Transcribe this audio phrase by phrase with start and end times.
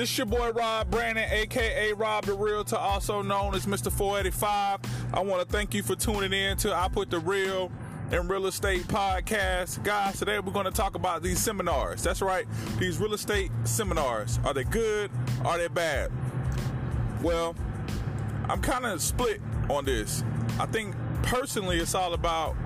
[0.00, 3.92] This your boy Rob Brandon, aka Rob the Realtor, also known as Mr.
[3.92, 4.80] 485.
[5.12, 7.70] I want to thank you for tuning in to I Put the Real
[8.10, 9.84] in Real Estate podcast.
[9.84, 12.02] Guys, today we're going to talk about these seminars.
[12.02, 12.46] That's right,
[12.78, 14.40] these real estate seminars.
[14.46, 15.10] Are they good?
[15.44, 16.10] Are they bad?
[17.22, 17.54] Well,
[18.48, 20.24] I'm kind of split on this.
[20.58, 22.56] I think personally it's all about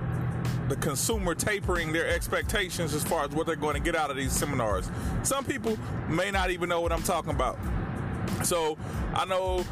[0.69, 4.17] the consumer tapering their expectations as far as what they're going to get out of
[4.17, 4.89] these seminars.
[5.23, 5.77] Some people
[6.09, 7.57] may not even know what I'm talking about.
[8.43, 8.77] So
[9.13, 9.63] I know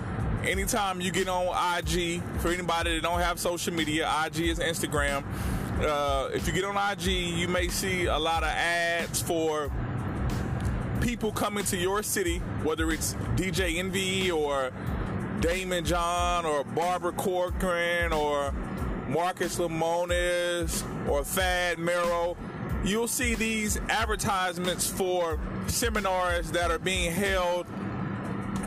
[0.43, 5.23] anytime you get on IG, for anybody that don't have social media, IG is Instagram.
[5.81, 9.71] Uh, if you get on IG, you may see a lot of ads for
[11.01, 14.71] people coming to your city, whether it's DJ Envy or
[15.39, 18.53] Daymond John or Barbara Corcoran or
[19.09, 22.37] Marcus Lemonis or Than Merrill,
[22.83, 27.65] you'll see these advertisements for seminars that are being held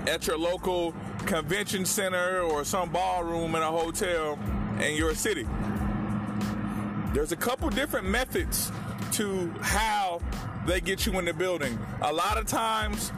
[0.07, 0.95] at your local
[1.27, 4.39] convention center or some ballroom in a hotel
[4.81, 5.47] in your city.
[7.13, 8.71] There's a couple different methods
[9.13, 10.21] to how
[10.67, 11.79] they get you in the building.
[12.03, 13.11] A lot of times,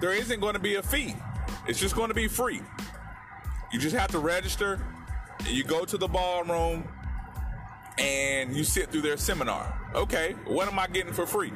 [0.00, 1.14] there isn't going to be a fee.
[1.66, 2.60] It's just going to be free.
[3.72, 4.80] You just have to register
[5.48, 6.84] you go to the ballroom
[7.98, 9.78] and you sit through their seminar.
[9.94, 11.52] Okay, what am I getting for free?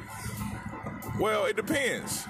[1.19, 2.25] Well, it depends.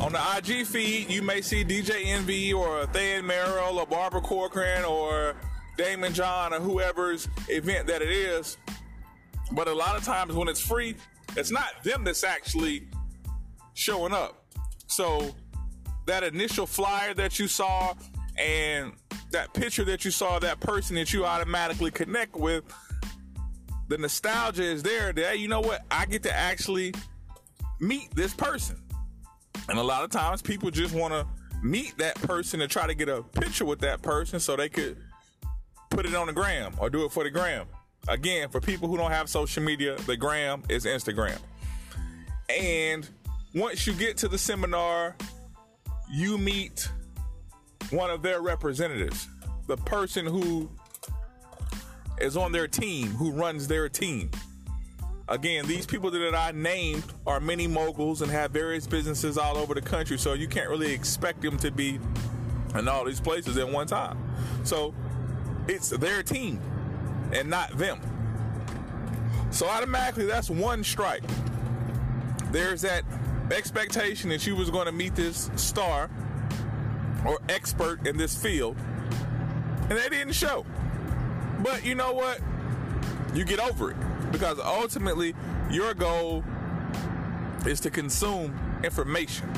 [0.00, 4.84] On the IG feed, you may see DJ Envy or Than Merrill or Barbara Corcoran
[4.84, 5.34] or
[5.78, 8.56] Daymond John or whoever's event that it is.
[9.52, 10.96] But a lot of times when it's free,
[11.36, 12.88] it's not them that's actually
[13.74, 14.44] showing up.
[14.86, 15.34] So
[16.06, 17.94] that initial flyer that you saw
[18.36, 18.92] and
[19.32, 22.64] that picture that you saw, that person that you automatically connect with,
[23.88, 26.94] the nostalgia is there that, you know what, I get to actually
[27.80, 28.76] meet this person.
[29.68, 31.26] And a lot of times people just want to
[31.62, 34.96] meet that person and try to get a picture with that person so they could
[35.90, 37.66] put it on the gram or do it for the gram.
[38.08, 41.38] Again, for people who don't have social media, the gram is Instagram.
[42.48, 43.08] And
[43.54, 45.16] once you get to the seminar,
[46.10, 46.90] you meet
[47.92, 49.28] one of their representatives,
[49.66, 50.70] the person who
[52.18, 54.30] is on their team, who runs their team.
[55.28, 59.74] Again, these people that I named are mini moguls and have various businesses all over
[59.74, 62.00] the country, so you can't really expect them to be
[62.74, 64.18] in all these places at one time.
[64.64, 64.94] So
[65.68, 66.60] it's their team
[67.32, 68.00] and not them.
[69.50, 71.22] So automatically, that's one strike.
[72.50, 73.04] There's that
[73.50, 76.10] expectation that you was going to meet this star
[77.26, 78.76] or expert in this field,
[79.88, 80.64] and they didn't show.
[81.60, 82.40] But you know what?
[83.34, 83.96] You get over it
[84.32, 85.34] because ultimately
[85.70, 86.44] your goal
[87.66, 89.48] is to consume information.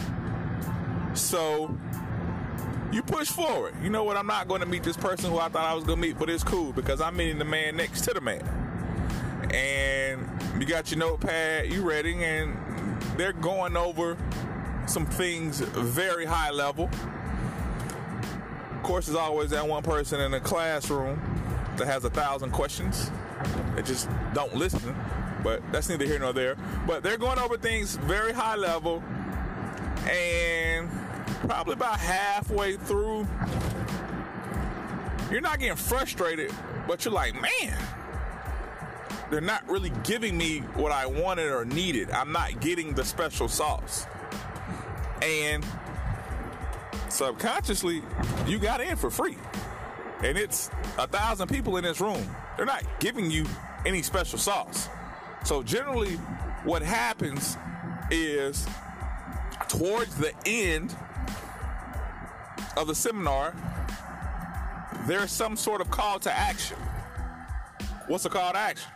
[1.14, 1.76] So
[2.92, 3.74] you push forward.
[3.82, 4.16] You know what?
[4.16, 6.18] I'm not going to meet this person who I thought I was going to meet,
[6.18, 8.42] but it's cool because I'm meeting the man next to the man.
[9.52, 10.28] And
[10.60, 12.56] you got your notepad, you ready, and
[13.16, 14.16] they're going over
[14.86, 16.90] some things very high level
[18.84, 21.20] course, there's always that one person in the classroom
[21.76, 23.10] that has a thousand questions
[23.74, 24.94] that just don't listen.
[25.42, 26.56] But that's neither here nor there.
[26.86, 29.02] But they're going over things very high level,
[30.08, 30.88] and
[31.40, 33.26] probably about halfway through,
[35.30, 36.52] you're not getting frustrated,
[36.86, 37.78] but you're like, man,
[39.30, 42.10] they're not really giving me what I wanted or needed.
[42.10, 44.06] I'm not getting the special sauce.
[45.20, 45.64] And
[47.14, 48.02] subconsciously,
[48.46, 49.36] you got in for free.
[50.22, 52.24] And it's a thousand people in this room.
[52.56, 53.46] They're not giving you
[53.86, 54.88] any special sauce.
[55.44, 56.16] So generally,
[56.64, 57.56] what happens
[58.10, 58.66] is
[59.68, 60.94] towards the end
[62.76, 63.54] of the seminar,
[65.06, 66.78] there's some sort of call to action.
[68.08, 68.90] What's the call to action?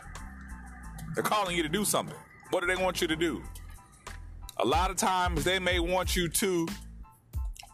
[1.13, 2.15] They're calling you to do something.
[2.49, 3.43] What do they want you to do?
[4.57, 6.67] A lot of times they may want you to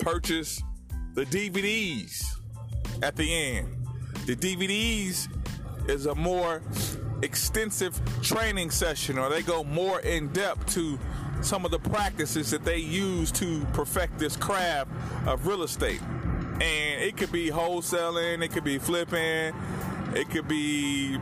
[0.06, 0.62] purchase
[1.16, 2.24] the DVDs
[3.02, 3.76] at the end.
[4.28, 5.28] The DVDs
[5.90, 6.62] is a more
[7.24, 11.00] extensive training session, or they go more in depth to
[11.42, 14.92] some of the practices that they use to perfect this craft
[15.26, 16.04] of real estate.
[16.04, 19.56] And it could be wholesaling, it could be flipping,
[20.14, 21.18] it could be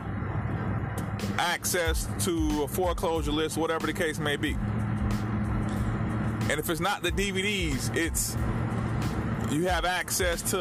[1.37, 4.57] access to a foreclosure list, whatever the case may be.
[6.49, 8.35] And if it's not the DVDs, it's
[9.53, 10.57] you have access to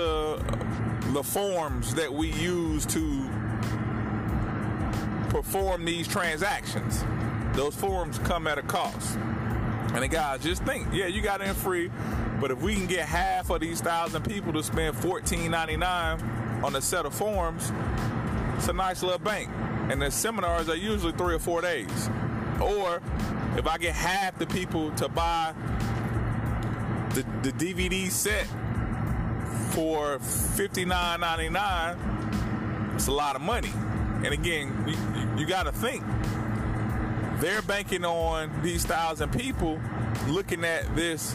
[1.12, 3.26] the forms that we use to
[5.30, 7.02] perform these transactions.
[7.54, 9.16] Those forms come at a cost.
[9.94, 11.90] And the guys, just think, yeah, you got in free,
[12.38, 16.80] but if we can get half of these thousand people to spend $14.99 on a
[16.80, 17.72] set of forms,
[18.56, 19.50] it's a nice little bank.
[19.90, 22.10] And the seminars are usually three or four days.
[22.60, 23.00] Or
[23.56, 25.54] if I get half the people to buy
[27.14, 28.46] the, the DVD set
[29.72, 33.70] for $59.99, it's a lot of money.
[34.24, 34.94] And again, you,
[35.40, 36.04] you got to think
[37.40, 39.80] they're banking on these thousand people
[40.28, 41.34] looking at this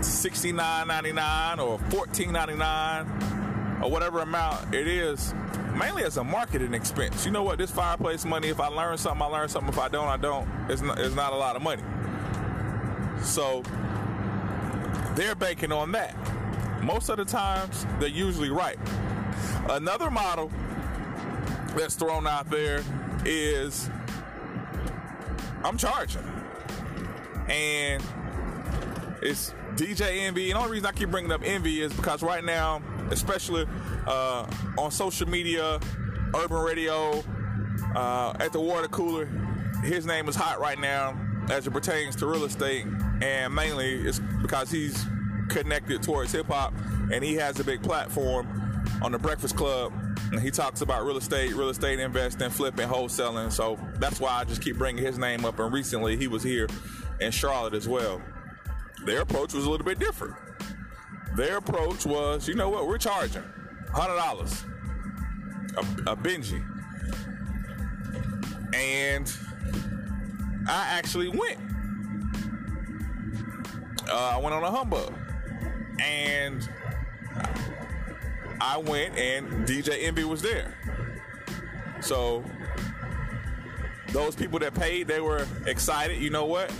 [0.00, 5.32] $69.99 or $14.99 or whatever amount it is,
[5.78, 7.24] mainly as a marketing expense.
[7.24, 7.56] You know what?
[7.56, 9.72] This fireplace money, if I learn something, I learn something.
[9.72, 10.46] If I don't, I don't.
[10.68, 11.82] It's not, it's not a lot of money.
[13.22, 13.62] So
[15.14, 16.14] they're banking on that.
[16.86, 18.78] Most of the times, they're usually right.
[19.68, 20.52] Another model
[21.74, 22.84] that's thrown out there
[23.24, 23.90] is
[25.64, 26.22] I'm charging.
[27.48, 28.00] And
[29.20, 30.52] it's DJ Envy.
[30.52, 32.80] And the only reason I keep bringing up Envy is because right now,
[33.10, 33.66] especially
[34.06, 34.46] uh,
[34.78, 35.80] on social media,
[36.36, 37.20] urban radio,
[37.96, 39.26] uh, at the water cooler,
[39.82, 42.86] his name is hot right now as it pertains to real estate.
[43.22, 45.04] And mainly it's because he's
[45.56, 46.74] connected towards hip hop
[47.10, 48.46] and he has a big platform
[49.00, 49.90] on the Breakfast Club
[50.30, 53.50] and he talks about real estate, real estate investing, flipping, wholesaling.
[53.50, 55.58] So that's why I just keep bringing his name up.
[55.58, 56.68] And recently he was here
[57.20, 58.20] in Charlotte as well.
[59.06, 60.34] Their approach was a little bit different.
[61.36, 63.44] Their approach was, you know what, we're charging
[63.92, 64.64] $100
[65.76, 66.62] a, a Benji.
[68.74, 69.32] And
[70.68, 71.58] I actually went.
[74.08, 75.14] Uh, I went on a humbug.
[76.00, 76.68] And
[78.60, 80.74] I went and DJ Envy was there.
[82.00, 82.44] So
[84.12, 86.20] those people that paid, they were excited.
[86.20, 86.72] You know what?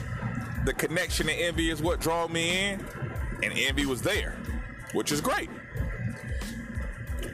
[0.64, 2.84] The connection to Envy is what drew me in,
[3.42, 4.36] and Envy was there,
[4.92, 5.50] which is great.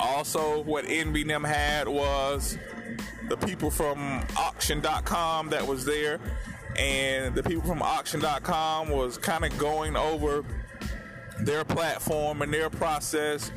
[0.01, 2.59] Also, what Envy them had was
[3.29, 6.19] the people from auction.com that was there,
[6.77, 10.45] and the people from auction.com was kind of going over
[11.45, 13.51] their platform and their process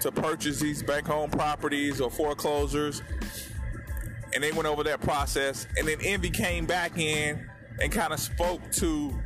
[0.00, 3.02] to purchase these bank home properties or foreclosures.
[4.34, 5.66] And they went over that process.
[5.76, 7.48] And then Envy came back in
[7.80, 9.18] and kind of spoke to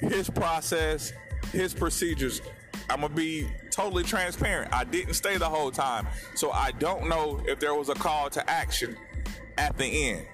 [0.00, 1.12] his process,
[1.52, 2.40] his procedures.
[2.90, 4.72] I'm going to be totally transparent.
[4.72, 6.06] I didn't stay the whole time.
[6.34, 8.96] So I don't know if there was a call to action
[9.58, 10.26] at the end.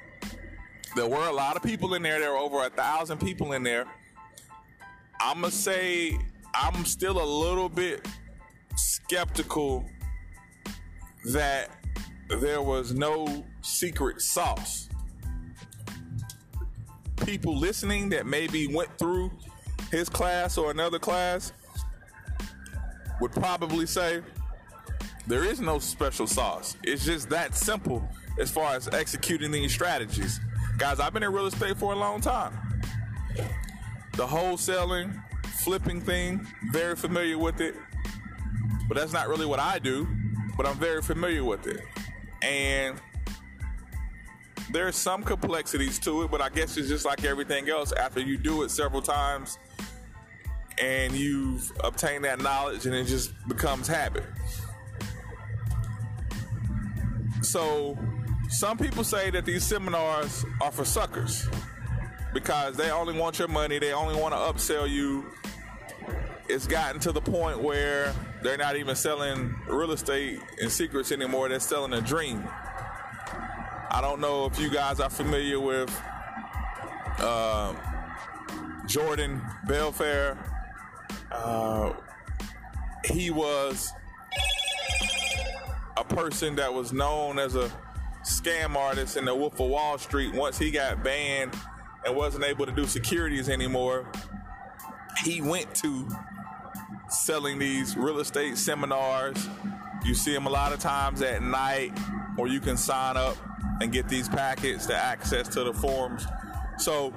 [0.95, 2.21] There were a lot of people in there.
[2.21, 3.87] There were over a thousand people in there.
[5.27, 6.19] I'm to say
[6.55, 8.07] I'm still a little bit
[8.77, 9.87] skeptical
[11.33, 11.71] that
[12.29, 14.91] there was no secret sauce.
[17.25, 19.31] People listening that maybe went through
[19.91, 21.53] his class or another class
[23.19, 24.21] would probably say
[25.27, 26.77] there is no special sauce.
[26.83, 28.07] It's just that simple
[28.39, 30.39] as far as executing these strategies.
[30.77, 32.53] Guys, I've been in real estate for a long time.
[34.17, 35.23] The wholesaling,
[35.65, 37.75] flipping thing, very familiar with it.
[38.89, 40.07] But that's not really what I do,
[40.57, 41.81] but I'm very familiar with it.
[42.43, 43.01] And
[44.71, 47.93] there's some complexities to it, but I guess it's just like everything else.
[47.93, 49.59] After you do it several times
[50.79, 54.25] and you've obtained that knowledge, and it just becomes habit.
[57.43, 57.99] So,
[58.49, 61.49] some people say that these seminars are for suckers
[62.35, 65.25] because they only want your money, they only want to upsell you
[66.49, 68.13] it's gotten to the point where
[68.43, 71.49] they're not even selling real estate in secrets anymore.
[71.49, 72.47] They're selling a dream.
[73.91, 75.91] I don't know if you guys are familiar with
[77.19, 77.75] uh,
[78.87, 80.37] Jordan Belfort.
[81.31, 81.95] Uh,
[83.07, 83.93] he was
[85.97, 87.71] a person that was known as a
[88.25, 90.35] scam artist in the Wolf of Wall Street.
[90.35, 91.55] Once he got banned
[92.05, 94.07] and wasn't able to do securities anymore,
[95.23, 96.09] he went to
[97.09, 99.49] selling these real estate seminars.
[100.05, 101.99] You see them a lot of times at night,
[102.37, 103.37] or you can sign up
[103.81, 106.27] and get these packets to access to the forums.
[106.79, 107.13] So,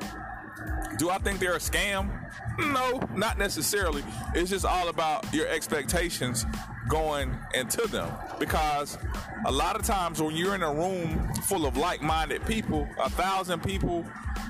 [0.98, 2.17] do I think they're a scam?
[2.60, 4.04] No, not necessarily.
[4.34, 6.46] It's just all about your expectations
[6.90, 8.12] going into them.
[8.40, 8.98] Because
[9.46, 13.10] a lot of times when you're in a room full of like minded people, a
[13.10, 14.06] thousand people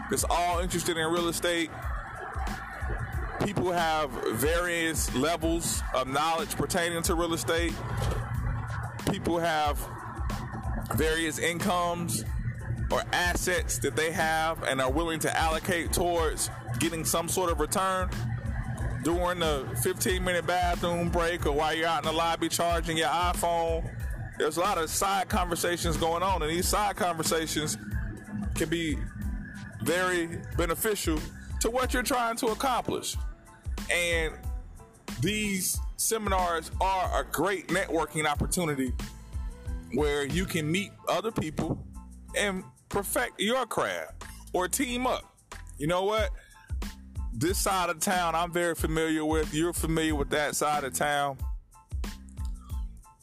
[0.10, 1.70] that's all interested in real estate,
[3.44, 7.74] people have various levels of knowledge pertaining to real estate.
[9.12, 9.78] People have
[10.96, 12.24] various incomes.
[12.92, 17.60] or assets that they have and are willing to allocate towards getting some sort of
[17.60, 18.10] return
[19.04, 23.08] during the 15 minute bathroom break or while you're out in the lobby charging your
[23.08, 23.90] iPhone.
[24.38, 27.78] There's a lot of side conversations going on, and these side conversations
[28.56, 28.98] can be
[29.82, 31.20] very beneficial
[31.62, 33.16] to what you're trying to accomplish.
[33.92, 34.34] And
[35.22, 38.94] these seminars are a great networking opportunity
[39.94, 41.84] where you can meet other people
[42.38, 45.24] and perfect your craft or team up.
[45.78, 46.30] You know what?
[47.40, 49.54] This side of town I'm very familiar with.
[49.54, 51.38] You're familiar with that side of town.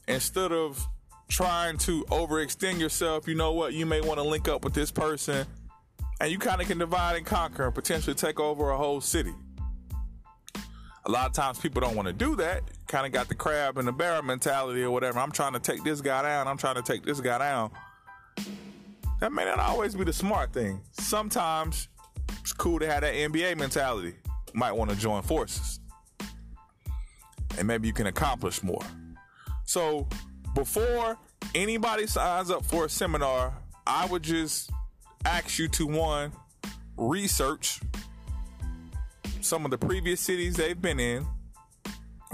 [0.07, 0.87] Instead of
[1.27, 3.73] trying to overextend yourself, you know what?
[3.73, 5.45] You may want to link up with this person
[6.21, 9.35] and you kind of can divide and conquer and potentially take over a whole city.
[11.07, 12.63] A lot of times people don't want to do that.
[12.87, 15.19] Kind of got the crab and the bear mentality or whatever.
[15.19, 16.47] I'm trying to take this guy down.
[16.47, 17.73] I'm trying to take this guy down.
[19.19, 20.81] That may not always be the smart thing.
[20.93, 21.89] Sometimes
[22.45, 24.17] it's cool to have that NBA mentality.
[24.53, 25.81] might want to join forces.
[27.57, 28.85] And maybe you can accomplish more.
[29.65, 30.07] So
[30.55, 31.17] before
[31.55, 34.71] anybody signs up for a seminar, I would just
[35.25, 36.33] ask you to one,
[36.99, 37.81] research
[39.41, 41.27] some of the previous cities they've been in.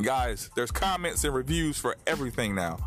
[0.03, 2.79] Guys, there's comments and reviews for everything now.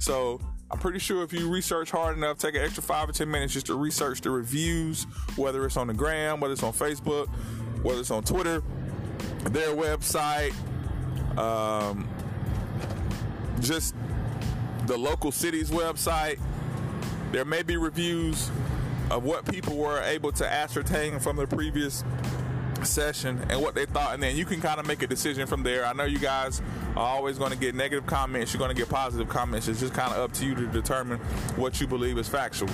[0.00, 0.40] So
[0.70, 3.52] I'm pretty sure if you research hard enough, take an extra five or 10 minutes
[3.52, 5.04] just to research the reviews,
[5.36, 7.28] whether it's on the gram, whether it's on Facebook,
[7.82, 8.62] whether it's on Twitter,
[9.44, 10.54] their website,
[11.38, 12.08] um,
[13.60, 13.94] just
[14.86, 16.40] the local city's website.
[17.30, 18.50] There may be reviews
[19.10, 22.04] of what people were able to ascertain from the previous
[22.84, 25.62] session and what they thought, and then you can kind of make a decision from
[25.62, 25.84] there.
[25.84, 26.62] I know you guys
[26.96, 29.68] are always going to get negative comments, you're going to get positive comments.
[29.68, 31.18] It's just kind of up to you to determine
[31.56, 32.70] what you believe is factual.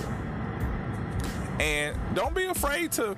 [1.59, 3.15] And don't be afraid to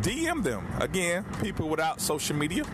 [0.00, 0.66] DM them.
[0.80, 2.64] Again, people without social media.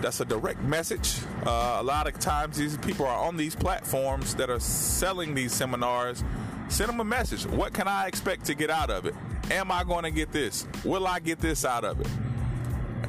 [0.00, 1.18] That's a direct message.
[1.46, 5.52] Uh, a lot of times, these people are on these platforms that are selling these
[5.52, 6.22] seminars.
[6.68, 7.46] Send them a message.
[7.46, 9.14] What can I expect to get out of it?
[9.50, 10.66] Am I going to get this?
[10.84, 12.06] Will I get this out of it?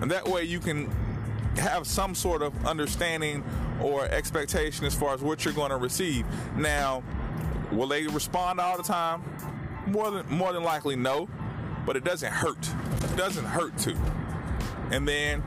[0.02, 0.90] And that way you can
[1.58, 3.44] have some sort of understanding
[3.82, 6.26] or expectation as far as what you're going to receive.
[6.56, 7.04] Now,
[7.72, 9.24] will they respond all the time?
[9.88, 11.30] More than more than likely no,
[11.86, 12.68] but it doesn't hurt.
[13.04, 13.96] It doesn't hurt to.
[14.92, 15.44] And then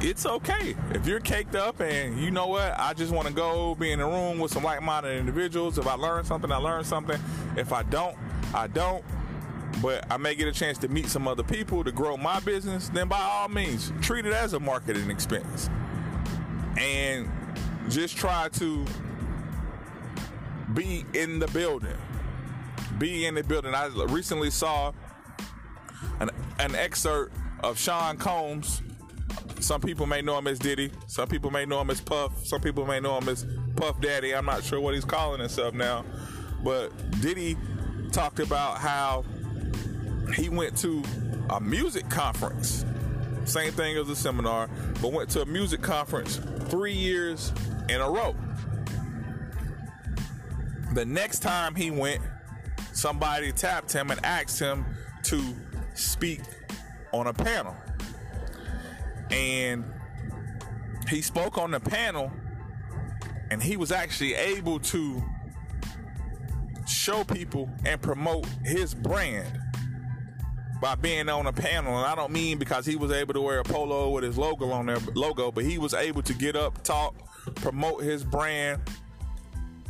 [0.00, 3.74] it's okay if you're caked up and you know what i just want to go
[3.76, 7.18] be in a room with some like-minded individuals if i learn something i learn something
[7.56, 8.16] if i don't
[8.52, 9.04] i don't
[9.82, 12.88] but i may get a chance to meet some other people to grow my business
[12.90, 15.68] then by all means treat it as a marketing expense
[16.78, 17.30] and
[17.88, 18.84] just try to
[20.74, 21.96] be in the building
[22.98, 24.92] be in the building i recently saw
[26.20, 28.82] an, an excerpt of sean combs
[29.60, 30.90] some people may know him as Diddy.
[31.06, 32.46] Some people may know him as Puff.
[32.46, 34.34] Some people may know him as Puff Daddy.
[34.34, 36.04] I'm not sure what he's calling himself now.
[36.62, 36.90] But
[37.22, 37.56] Diddy
[38.12, 39.24] talked about how
[40.32, 41.02] he went to
[41.50, 42.84] a music conference.
[43.44, 44.68] Same thing as a seminar,
[45.02, 47.52] but went to a music conference three years
[47.88, 48.34] in a row.
[50.94, 52.22] The next time he went,
[52.92, 54.84] somebody tapped him and asked him
[55.24, 55.54] to
[55.94, 56.40] speak
[57.12, 57.76] on a panel
[59.30, 59.84] and
[61.08, 62.30] he spoke on the panel
[63.50, 65.22] and he was actually able to
[66.86, 69.58] show people and promote his brand
[70.80, 73.60] by being on a panel and I don't mean because he was able to wear
[73.60, 76.82] a polo with his logo on their logo but he was able to get up
[76.82, 77.14] talk
[77.56, 78.80] promote his brand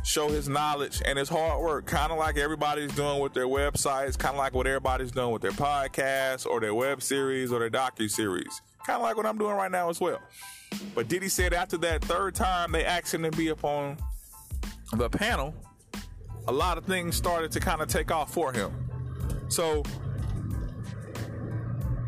[0.03, 4.17] show his knowledge and his hard work kind of like everybody's doing with their websites
[4.17, 7.69] kind of like what everybody's doing with their podcasts or their web series or their
[7.69, 10.19] docu series Kind of like what I'm doing right now as well.
[10.93, 13.97] But Diddy said after that third time they asked him to be up on
[14.93, 15.55] the panel,
[16.47, 18.71] a lot of things started to kind of take off for him.
[19.49, 19.81] So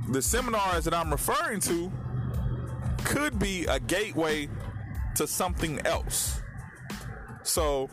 [0.10, 1.92] the seminars that I'm referring to
[3.04, 4.50] could be a gateway
[5.16, 6.42] to something else.
[7.44, 7.90] So